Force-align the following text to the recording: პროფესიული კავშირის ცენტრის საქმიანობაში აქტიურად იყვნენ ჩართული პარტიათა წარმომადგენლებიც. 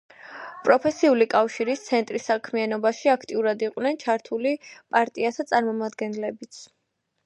პროფესიული 0.69 1.27
კავშირის 1.33 1.83
ცენტრის 1.89 2.25
საქმიანობაში 2.31 3.13
აქტიურად 3.15 3.69
იყვნენ 3.71 4.03
ჩართული 4.07 4.59
პარტიათა 4.75 5.51
წარმომადგენლებიც. 5.55 6.65